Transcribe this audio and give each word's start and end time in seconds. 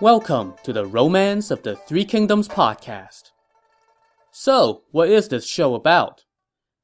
Welcome 0.00 0.54
to 0.62 0.72
the 0.72 0.86
Romance 0.86 1.50
of 1.50 1.62
the 1.62 1.76
Three 1.76 2.06
Kingdoms 2.06 2.48
podcast. 2.48 3.32
So, 4.30 4.84
what 4.92 5.10
is 5.10 5.28
this 5.28 5.46
show 5.46 5.74
about? 5.74 6.24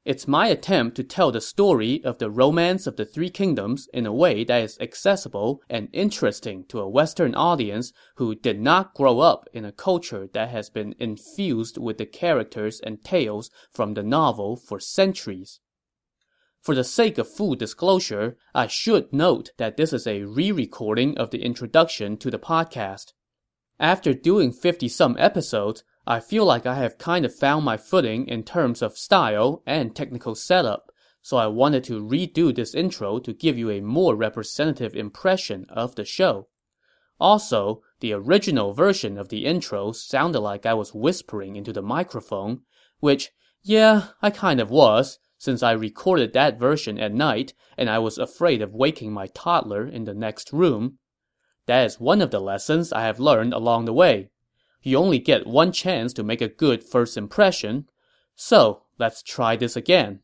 It's 0.05 0.29
my 0.29 0.49
attempt 0.49 0.97
to 0.97 1.03
tell 1.03 1.33
the 1.33 1.41
story 1.41 2.05
of 2.05 2.19
the 2.19 2.31
Romance 2.31 2.87
of 2.87 2.97
the 2.97 3.07
Three 3.07 3.31
Kingdoms 3.31 3.89
in 3.95 4.05
a 4.05 4.13
way 4.13 4.45
that 4.45 4.63
is 4.63 4.77
accessible 4.83 5.63
and 5.71 5.89
interesting 5.95 6.67
to 6.69 6.81
a 6.81 6.89
Western 6.91 7.35
audience 7.35 7.91
who 8.17 8.35
did 8.35 8.61
not 8.61 8.93
grow 8.93 9.21
up 9.21 9.49
in 9.55 9.65
a 9.65 9.73
culture 9.73 10.29
that 10.35 10.51
has 10.51 10.69
been 10.69 10.95
infused 10.99 11.79
with 11.79 11.97
the 11.97 12.05
characters 12.05 12.81
and 12.81 13.03
tales 13.03 13.49
from 13.73 13.95
the 13.95 14.03
novel 14.03 14.57
for 14.59 14.79
centuries. 14.79 15.61
For 16.67 16.75
the 16.75 16.83
sake 16.83 17.17
of 17.17 17.33
full 17.33 17.55
disclosure, 17.55 18.37
I 18.53 18.67
should 18.67 19.13
note 19.13 19.53
that 19.57 19.77
this 19.77 19.93
is 19.93 20.05
a 20.05 20.25
re-recording 20.25 21.17
of 21.17 21.31
the 21.31 21.45
introduction 21.45 22.17
to 22.17 22.29
the 22.29 22.41
podcast. 22.41 23.13
After 23.79 24.13
doing 24.13 24.53
50-some 24.53 25.15
episodes, 25.17 25.85
I 26.09 26.19
feel 26.19 26.45
like 26.45 26.67
I 26.67 26.75
have 26.75 26.99
kind 26.99 27.25
of 27.25 27.33
found 27.33 27.65
my 27.65 27.77
footing 27.77 28.27
in 28.27 28.43
terms 28.43 28.83
of 28.83 28.99
style 28.99 29.63
and 29.65 29.95
technical 29.95 30.35
setup, 30.35 30.91
so 31.23 31.37
I 31.37 31.47
wanted 31.47 31.85
to 31.85 32.03
redo 32.03 32.53
this 32.53 32.75
intro 32.75 33.21
to 33.21 33.33
give 33.33 33.57
you 33.57 33.71
a 33.71 33.81
more 33.81 34.17
representative 34.17 34.97
impression 34.97 35.67
of 35.69 35.95
the 35.95 36.05
show. 36.05 36.49
Also, 37.21 37.83
the 38.01 38.13
original 38.13 38.73
version 38.73 39.19
of 39.19 39.29
the 39.29 39.47
intro 39.47 39.93
sounded 39.93 40.41
like 40.41 40.67
I 40.67 40.75
was 40.75 40.93
whispering 40.93 41.55
into 41.55 41.73
the 41.73 41.81
microphone, 41.81 42.63
which, 42.99 43.31
yeah, 43.63 44.09
I 44.21 44.31
kind 44.31 44.59
of 44.59 44.69
was, 44.69 45.21
since 45.39 45.63
I 45.63 45.73
recorded 45.73 46.33
that 46.33 46.59
version 46.59 46.99
at 46.99 47.13
night 47.13 47.53
and 47.77 47.91
I 47.91 47.99
was 47.99 48.19
afraid 48.19 48.63
of 48.63 48.75
waking 48.75 49.13
my 49.13 49.27
toddler 49.29 49.87
in 49.87 50.05
the 50.05 50.15
next 50.15 50.53
room. 50.53 50.99
That 51.67 51.85
is 51.85 52.01
one 52.01 52.23
of 52.23 52.31
the 52.31 52.41
lessons 52.41 52.93
I 52.93 53.03
have 53.03 53.21
learned 53.21 53.53
along 53.53 53.85
the 53.85 53.93
way. 53.93 54.31
You 54.83 54.99
only 54.99 55.19
get 55.19 55.47
one 55.47 55.73
chance 55.73 56.13
to 56.15 56.23
make 56.23 56.41
a 56.41 56.49
good 56.49 56.85
first 56.85 57.17
impression. 57.17 57.89
So, 58.37 58.83
let's 58.99 59.23
try 59.23 59.57
this 59.57 59.77
again. 59.77 60.21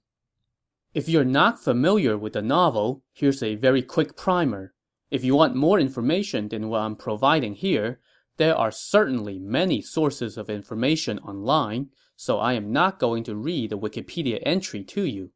If 0.95 1.09
you're 1.09 1.25
not 1.25 1.63
familiar 1.63 2.17
with 2.17 2.35
the 2.35 2.43
novel, 2.43 3.03
here's 3.13 3.43
a 3.43 3.57
very 3.57 3.83
quick 3.83 4.17
primer. 4.17 4.75
If 5.11 5.25
you 5.25 5.35
want 5.35 5.57
more 5.57 5.81
information 5.81 6.49
than 6.49 6.69
what 6.69 6.81
I'm 6.81 6.97
providing 6.97 7.55
here, 7.55 8.01
there 8.39 8.57
are 8.57 8.71
certainly 8.71 9.39
many 9.39 9.83
sources 9.83 10.39
of 10.39 10.49
information 10.49 11.19
online, 11.19 11.91
so 12.17 12.39
I 12.39 12.55
am 12.55 12.73
not 12.73 12.99
going 12.99 13.25
to 13.25 13.37
read 13.37 13.71
the 13.71 13.79
Wikipedia 13.79 14.41
entry 14.43 14.83
to 14.85 15.05
you. 15.05 15.33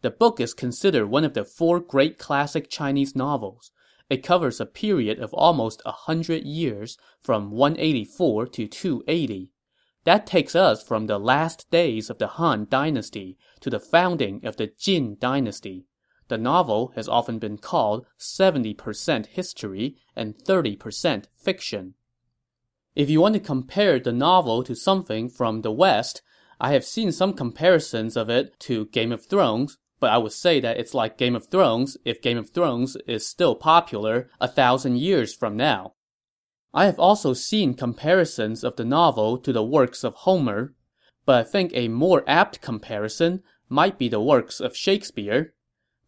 The 0.00 0.10
book 0.10 0.40
is 0.40 0.54
considered 0.54 1.06
one 1.06 1.24
of 1.24 1.34
the 1.34 1.44
four 1.44 1.80
great 1.80 2.18
classic 2.18 2.70
Chinese 2.70 3.14
novels. 3.14 3.70
It 4.10 4.22
covers 4.22 4.60
a 4.60 4.66
period 4.66 5.18
of 5.18 5.32
almost 5.34 5.82
a 5.84 5.92
hundred 5.92 6.44
years, 6.44 6.98
from 7.22 7.50
184 7.50 8.46
to 8.48 8.66
280. 8.66 9.50
That 10.04 10.26
takes 10.26 10.54
us 10.54 10.82
from 10.82 11.06
the 11.06 11.18
last 11.18 11.70
days 11.70 12.10
of 12.10 12.18
the 12.18 12.26
Han 12.26 12.66
dynasty 12.68 13.38
to 13.60 13.70
the 13.70 13.80
founding 13.80 14.44
of 14.44 14.56
the 14.56 14.70
Jin 14.78 15.16
dynasty. 15.18 15.86
The 16.28 16.38
novel 16.38 16.92
has 16.96 17.08
often 17.08 17.38
been 17.38 17.58
called 17.58 18.06
70% 18.18 19.26
history 19.26 19.96
and 20.14 20.34
30% 20.36 21.26
fiction. 21.36 21.94
If 22.94 23.10
you 23.10 23.20
want 23.20 23.34
to 23.34 23.40
compare 23.40 23.98
the 23.98 24.12
novel 24.12 24.62
to 24.62 24.76
something 24.76 25.28
from 25.28 25.62
the 25.62 25.72
West, 25.72 26.22
I 26.60 26.72
have 26.72 26.84
seen 26.84 27.10
some 27.10 27.32
comparisons 27.32 28.16
of 28.16 28.30
it 28.30 28.58
to 28.60 28.86
Game 28.86 29.10
of 29.10 29.26
Thrones, 29.26 29.78
but 29.98 30.12
I 30.12 30.18
would 30.18 30.32
say 30.32 30.60
that 30.60 30.76
it's 30.76 30.94
like 30.94 31.18
Game 31.18 31.34
of 31.34 31.48
Thrones 31.48 31.96
if 32.04 32.22
Game 32.22 32.38
of 32.38 32.50
Thrones 32.50 32.96
is 33.06 33.26
still 33.26 33.56
popular 33.56 34.28
a 34.40 34.46
thousand 34.46 34.98
years 34.98 35.34
from 35.34 35.56
now. 35.56 35.94
I 36.72 36.86
have 36.86 37.00
also 37.00 37.32
seen 37.32 37.74
comparisons 37.74 38.62
of 38.62 38.76
the 38.76 38.84
novel 38.84 39.38
to 39.38 39.52
the 39.52 39.64
works 39.64 40.04
of 40.04 40.14
Homer, 40.14 40.74
but 41.26 41.46
I 41.46 41.48
think 41.48 41.72
a 41.74 41.88
more 41.88 42.22
apt 42.28 42.60
comparison 42.60 43.42
might 43.68 43.98
be 43.98 44.08
the 44.08 44.20
works 44.20 44.60
of 44.60 44.76
Shakespeare. 44.76 45.54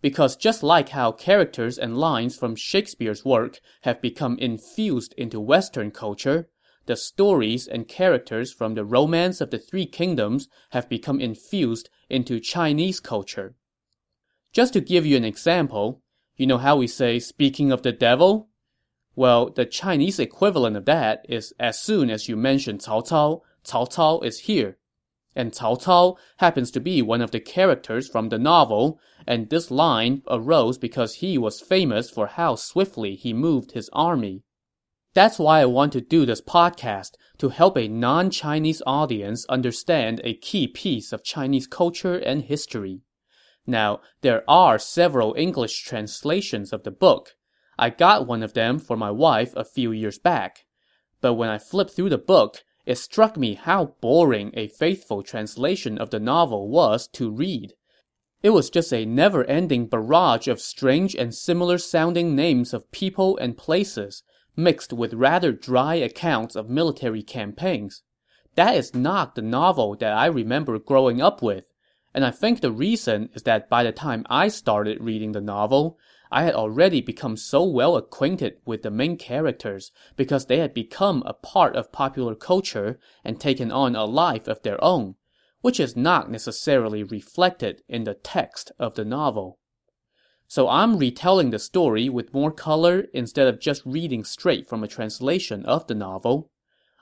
Because 0.02 0.36
just 0.36 0.62
like 0.62 0.90
how 0.90 1.10
characters 1.10 1.78
and 1.78 1.98
lines 1.98 2.36
from 2.36 2.54
Shakespeare's 2.54 3.24
work 3.24 3.58
have 3.82 4.00
become 4.00 4.38
infused 4.38 5.14
into 5.14 5.40
Western 5.40 5.90
culture, 5.90 6.48
the 6.86 6.96
stories 6.96 7.66
and 7.66 7.88
characters 7.88 8.52
from 8.52 8.74
the 8.74 8.84
Romance 8.84 9.40
of 9.40 9.50
the 9.50 9.58
Three 9.58 9.86
Kingdoms 9.86 10.48
have 10.70 10.88
become 10.88 11.20
infused 11.20 11.90
into 12.08 12.40
Chinese 12.40 13.00
culture. 13.00 13.54
Just 14.52 14.72
to 14.72 14.80
give 14.80 15.04
you 15.04 15.16
an 15.16 15.24
example, 15.24 16.02
you 16.36 16.46
know 16.46 16.58
how 16.58 16.76
we 16.76 16.86
say, 16.86 17.18
speaking 17.18 17.72
of 17.72 17.82
the 17.82 17.92
devil? 17.92 18.48
Well, 19.14 19.50
the 19.50 19.64
Chinese 19.66 20.18
equivalent 20.18 20.76
of 20.76 20.84
that 20.84 21.24
is 21.28 21.52
as 21.58 21.80
soon 21.80 22.10
as 22.10 22.28
you 22.28 22.36
mention 22.36 22.78
Cao 22.78 23.06
Cao, 23.06 23.40
Cao 23.64 23.90
Cao 23.90 24.24
is 24.24 24.40
here. 24.40 24.78
And 25.34 25.52
Cao 25.52 25.82
Cao 25.82 26.16
happens 26.38 26.70
to 26.70 26.80
be 26.80 27.02
one 27.02 27.20
of 27.20 27.30
the 27.30 27.40
characters 27.40 28.08
from 28.08 28.28
the 28.28 28.38
novel, 28.38 28.98
and 29.26 29.50
this 29.50 29.70
line 29.70 30.22
arose 30.28 30.78
because 30.78 31.16
he 31.16 31.36
was 31.36 31.60
famous 31.60 32.08
for 32.10 32.26
how 32.26 32.54
swiftly 32.54 33.16
he 33.16 33.34
moved 33.34 33.72
his 33.72 33.90
army. 33.92 34.42
That's 35.16 35.38
why 35.38 35.62
I 35.62 35.64
want 35.64 35.94
to 35.94 36.02
do 36.02 36.26
this 36.26 36.42
podcast, 36.42 37.12
to 37.38 37.48
help 37.48 37.78
a 37.78 37.88
non-Chinese 37.88 38.82
audience 38.86 39.46
understand 39.46 40.20
a 40.22 40.34
key 40.34 40.68
piece 40.68 41.10
of 41.10 41.24
Chinese 41.24 41.66
culture 41.66 42.18
and 42.18 42.42
history. 42.42 43.00
Now, 43.66 44.00
there 44.20 44.44
are 44.46 44.78
several 44.78 45.34
English 45.38 45.84
translations 45.84 46.70
of 46.70 46.82
the 46.82 46.90
book. 46.90 47.30
I 47.78 47.88
got 47.88 48.26
one 48.26 48.42
of 48.42 48.52
them 48.52 48.78
for 48.78 48.94
my 48.94 49.10
wife 49.10 49.54
a 49.56 49.64
few 49.64 49.90
years 49.90 50.18
back. 50.18 50.66
But 51.22 51.32
when 51.32 51.48
I 51.48 51.56
flipped 51.56 51.92
through 51.92 52.10
the 52.10 52.18
book, 52.18 52.62
it 52.84 52.98
struck 52.98 53.38
me 53.38 53.54
how 53.54 53.94
boring 54.02 54.50
a 54.52 54.68
faithful 54.68 55.22
translation 55.22 55.96
of 55.96 56.10
the 56.10 56.20
novel 56.20 56.68
was 56.68 57.08
to 57.14 57.30
read. 57.30 57.72
It 58.42 58.50
was 58.50 58.68
just 58.68 58.92
a 58.92 59.06
never-ending 59.06 59.86
barrage 59.86 60.46
of 60.46 60.60
strange 60.60 61.14
and 61.14 61.34
similar-sounding 61.34 62.36
names 62.36 62.74
of 62.74 62.92
people 62.92 63.38
and 63.38 63.56
places, 63.56 64.22
mixed 64.56 64.92
with 64.92 65.14
rather 65.14 65.52
dry 65.52 65.94
accounts 65.94 66.56
of 66.56 66.68
military 66.68 67.22
campaigns. 67.22 68.02
That 68.54 68.74
is 68.74 68.94
not 68.94 69.34
the 69.34 69.42
novel 69.42 69.96
that 69.96 70.12
I 70.12 70.26
remember 70.26 70.78
growing 70.78 71.20
up 71.20 71.42
with, 71.42 71.64
and 72.14 72.24
I 72.24 72.30
think 72.30 72.60
the 72.60 72.72
reason 72.72 73.28
is 73.34 73.42
that 73.42 73.68
by 73.68 73.84
the 73.84 73.92
time 73.92 74.24
I 74.30 74.48
started 74.48 75.02
reading 75.02 75.32
the 75.32 75.42
novel, 75.42 75.98
I 76.32 76.44
had 76.44 76.54
already 76.54 77.02
become 77.02 77.36
so 77.36 77.62
well 77.62 77.96
acquainted 77.96 78.54
with 78.64 78.82
the 78.82 78.90
main 78.90 79.18
characters 79.18 79.92
because 80.16 80.46
they 80.46 80.58
had 80.58 80.72
become 80.72 81.22
a 81.26 81.34
part 81.34 81.76
of 81.76 81.92
popular 81.92 82.34
culture 82.34 82.98
and 83.22 83.38
taken 83.38 83.70
on 83.70 83.94
a 83.94 84.06
life 84.06 84.48
of 84.48 84.62
their 84.62 84.82
own, 84.82 85.16
which 85.60 85.78
is 85.78 85.94
not 85.94 86.30
necessarily 86.30 87.02
reflected 87.02 87.82
in 87.88 88.04
the 88.04 88.14
text 88.14 88.72
of 88.78 88.94
the 88.94 89.04
novel. 89.04 89.58
So 90.48 90.68
I'm 90.68 90.96
retelling 90.96 91.50
the 91.50 91.58
story 91.58 92.08
with 92.08 92.32
more 92.32 92.52
color 92.52 93.06
instead 93.12 93.48
of 93.48 93.60
just 93.60 93.84
reading 93.84 94.22
straight 94.22 94.68
from 94.68 94.84
a 94.84 94.88
translation 94.88 95.64
of 95.66 95.86
the 95.86 95.94
novel. 95.94 96.50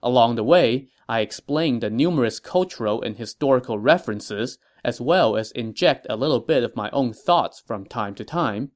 Along 0.02 0.36
the 0.36 0.44
way, 0.44 0.88
I 1.08 1.20
explain 1.20 1.80
the 1.80 1.90
numerous 1.90 2.40
cultural 2.40 3.02
and 3.02 3.16
historical 3.16 3.78
references, 3.78 4.58
as 4.82 5.00
well 5.00 5.36
as 5.36 5.50
inject 5.52 6.06
a 6.08 6.16
little 6.16 6.40
bit 6.40 6.62
of 6.62 6.76
my 6.76 6.90
own 6.90 7.12
thoughts 7.12 7.60
from 7.60 7.84
time 7.84 8.14
to 8.16 8.24
time. 8.24 8.70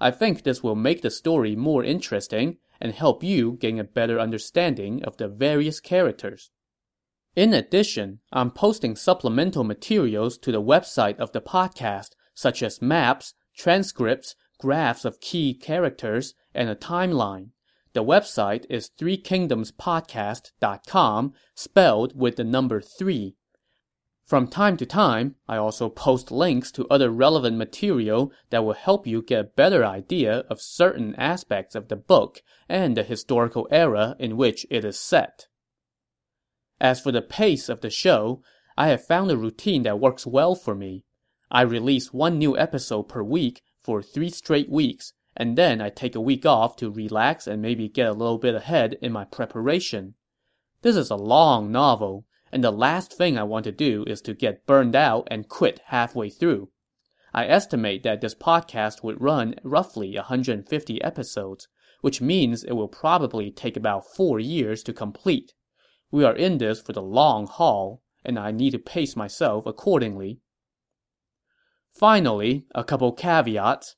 I 0.00 0.10
think 0.10 0.42
this 0.42 0.62
will 0.62 0.74
make 0.76 1.02
the 1.02 1.10
story 1.10 1.54
more 1.56 1.84
interesting 1.84 2.58
and 2.80 2.92
help 2.92 3.22
you 3.22 3.52
gain 3.60 3.78
a 3.78 3.84
better 3.84 4.18
understanding 4.18 5.04
of 5.04 5.16
the 5.16 5.28
various 5.28 5.78
characters. 5.78 6.50
In 7.34 7.54
addition, 7.54 8.20
I'm 8.32 8.50
posting 8.50 8.94
supplemental 8.94 9.64
materials 9.64 10.36
to 10.38 10.52
the 10.52 10.62
website 10.62 11.16
of 11.18 11.32
the 11.32 11.40
podcast, 11.40 12.10
such 12.34 12.62
as 12.62 12.82
maps, 12.82 13.34
transcripts, 13.56 14.34
graphs 14.58 15.04
of 15.04 15.20
key 15.20 15.54
characters, 15.54 16.34
and 16.54 16.68
a 16.68 16.74
timeline. 16.74 17.50
The 17.92 18.04
website 18.04 18.64
is 18.70 18.90
threekingdomspodcast.com, 18.98 21.34
spelled 21.54 22.18
with 22.18 22.36
the 22.36 22.44
number 22.44 22.80
three. 22.80 23.36
From 24.24 24.48
time 24.48 24.78
to 24.78 24.86
time, 24.86 25.36
I 25.46 25.58
also 25.58 25.90
post 25.90 26.30
links 26.30 26.72
to 26.72 26.88
other 26.88 27.10
relevant 27.10 27.58
material 27.58 28.32
that 28.50 28.64
will 28.64 28.72
help 28.72 29.06
you 29.06 29.20
get 29.20 29.40
a 29.40 29.44
better 29.44 29.84
idea 29.84 30.38
of 30.48 30.62
certain 30.62 31.14
aspects 31.16 31.74
of 31.74 31.88
the 31.88 31.96
book 31.96 32.40
and 32.68 32.96
the 32.96 33.02
historical 33.02 33.68
era 33.70 34.16
in 34.18 34.38
which 34.38 34.64
it 34.70 34.86
is 34.86 34.98
set. 34.98 35.48
As 36.80 36.98
for 37.00 37.12
the 37.12 37.20
pace 37.20 37.68
of 37.68 37.82
the 37.82 37.90
show, 37.90 38.42
I 38.76 38.88
have 38.88 39.04
found 39.04 39.30
a 39.30 39.36
routine 39.36 39.82
that 39.82 40.00
works 40.00 40.26
well 40.26 40.54
for 40.54 40.74
me. 40.74 41.04
I 41.54 41.60
release 41.60 42.14
one 42.14 42.38
new 42.38 42.56
episode 42.56 43.10
per 43.10 43.22
week 43.22 43.60
for 43.78 44.02
three 44.02 44.30
straight 44.30 44.70
weeks, 44.70 45.12
and 45.36 45.58
then 45.58 45.82
I 45.82 45.90
take 45.90 46.14
a 46.14 46.20
week 46.20 46.46
off 46.46 46.76
to 46.76 46.90
relax 46.90 47.46
and 47.46 47.60
maybe 47.60 47.90
get 47.90 48.08
a 48.08 48.14
little 48.14 48.38
bit 48.38 48.54
ahead 48.54 48.96
in 49.02 49.12
my 49.12 49.26
preparation. 49.26 50.14
This 50.80 50.96
is 50.96 51.10
a 51.10 51.16
long 51.16 51.70
novel, 51.70 52.24
and 52.50 52.64
the 52.64 52.70
last 52.70 53.12
thing 53.12 53.36
I 53.36 53.42
want 53.42 53.64
to 53.64 53.70
do 53.70 54.02
is 54.06 54.22
to 54.22 54.32
get 54.32 54.64
burned 54.64 54.96
out 54.96 55.28
and 55.30 55.46
quit 55.46 55.82
halfway 55.88 56.30
through. 56.30 56.70
I 57.34 57.44
estimate 57.44 58.02
that 58.02 58.22
this 58.22 58.34
podcast 58.34 59.02
would 59.02 59.20
run 59.20 59.56
roughly 59.62 60.16
150 60.16 61.02
episodes, 61.02 61.68
which 62.00 62.22
means 62.22 62.64
it 62.64 62.72
will 62.72 62.88
probably 62.88 63.50
take 63.50 63.76
about 63.76 64.06
four 64.16 64.40
years 64.40 64.82
to 64.84 64.94
complete. 64.94 65.52
We 66.10 66.24
are 66.24 66.34
in 66.34 66.56
this 66.56 66.80
for 66.80 66.94
the 66.94 67.02
long 67.02 67.46
haul, 67.46 68.02
and 68.24 68.38
I 68.38 68.52
need 68.52 68.70
to 68.70 68.78
pace 68.78 69.14
myself 69.16 69.66
accordingly. 69.66 70.40
Finally, 71.92 72.64
a 72.74 72.82
couple 72.82 73.12
caveats. 73.12 73.96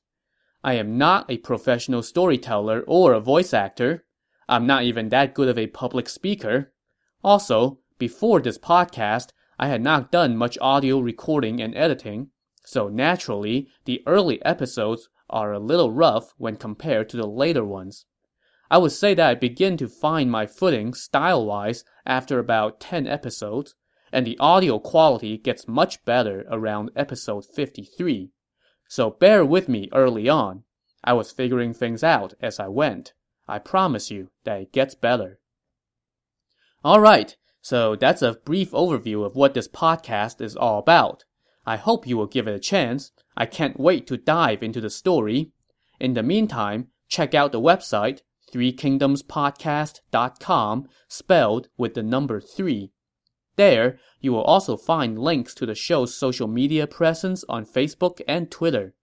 I 0.63 0.73
am 0.73 0.97
not 0.97 1.29
a 1.29 1.37
professional 1.37 2.03
storyteller 2.03 2.83
or 2.87 3.13
a 3.13 3.19
voice 3.19 3.53
actor. 3.53 4.05
I'm 4.49 4.67
not 4.67 4.83
even 4.83 5.09
that 5.09 5.33
good 5.33 5.47
of 5.47 5.57
a 5.57 5.67
public 5.67 6.09
speaker. 6.09 6.73
Also, 7.23 7.79
before 7.97 8.41
this 8.41 8.57
podcast, 8.57 9.29
I 9.57 9.67
had 9.67 9.81
not 9.81 10.11
done 10.11 10.35
much 10.35 10.57
audio 10.59 10.99
recording 10.99 11.61
and 11.61 11.75
editing, 11.75 12.29
so 12.65 12.89
naturally, 12.89 13.69
the 13.85 14.03
early 14.05 14.43
episodes 14.43 15.07
are 15.29 15.53
a 15.53 15.59
little 15.59 15.91
rough 15.91 16.33
when 16.37 16.57
compared 16.57 17.09
to 17.09 17.17
the 17.17 17.27
later 17.27 17.63
ones. 17.63 18.05
I 18.69 18.79
would 18.79 18.91
say 18.91 19.13
that 19.13 19.29
I 19.29 19.35
begin 19.35 19.77
to 19.77 19.87
find 19.87 20.29
my 20.29 20.45
footing 20.47 20.93
style-wise 20.93 21.85
after 22.05 22.39
about 22.39 22.79
10 22.79 23.07
episodes, 23.07 23.75
and 24.15 24.25
the 24.25 24.39
audio 24.39 24.79
quality 24.79 25.37
gets 25.37 25.67
much 25.67 26.03
better 26.05 26.45
around 26.49 26.89
episode 26.95 27.43
53. 27.53 28.31
So 28.87 29.09
bear 29.09 29.43
with 29.43 29.67
me 29.67 29.89
early 29.93 30.29
on. 30.29 30.63
I 31.03 31.11
was 31.11 31.33
figuring 31.33 31.73
things 31.73 32.01
out 32.01 32.33
as 32.39 32.57
I 32.57 32.69
went. 32.69 33.11
I 33.45 33.59
promise 33.59 34.09
you 34.09 34.29
that 34.45 34.61
it 34.61 34.71
gets 34.71 34.95
better. 34.95 35.41
Alright, 36.85 37.35
so 37.61 37.97
that's 37.97 38.21
a 38.21 38.37
brief 38.45 38.71
overview 38.71 39.25
of 39.25 39.35
what 39.35 39.53
this 39.53 39.67
podcast 39.67 40.39
is 40.39 40.55
all 40.55 40.79
about. 40.79 41.25
I 41.65 41.75
hope 41.75 42.07
you 42.07 42.15
will 42.15 42.25
give 42.25 42.47
it 42.47 42.55
a 42.55 42.59
chance. 42.59 43.11
I 43.35 43.45
can't 43.45 43.77
wait 43.77 44.07
to 44.07 44.15
dive 44.15 44.63
into 44.63 44.79
the 44.79 44.89
story. 44.89 45.51
In 45.99 46.13
the 46.13 46.23
meantime, 46.23 46.87
check 47.09 47.33
out 47.33 47.51
the 47.51 47.59
website, 47.59 48.21
threekingdomspodcast.com, 48.53 50.87
spelled 51.09 51.67
with 51.77 51.95
the 51.95 52.03
number 52.03 52.39
3. 52.39 52.93
There, 53.55 53.99
you 54.19 54.33
will 54.33 54.43
also 54.43 54.75
find 54.75 55.19
links 55.19 55.53
to 55.55 55.65
the 55.65 55.75
show's 55.75 56.15
social 56.15 56.47
media 56.47 56.87
presence 56.87 57.43
on 57.47 57.65
Facebook 57.65 58.21
and 58.27 58.51
Twitter. 58.51 58.93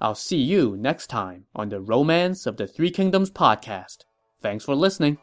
I'll 0.00 0.14
see 0.14 0.40
you 0.40 0.76
next 0.76 1.06
time 1.06 1.46
on 1.54 1.68
the 1.68 1.80
Romance 1.80 2.46
of 2.46 2.56
the 2.56 2.66
Three 2.66 2.90
Kingdoms 2.90 3.30
podcast. 3.30 3.98
Thanks 4.42 4.64
for 4.64 4.74
listening. 4.74 5.18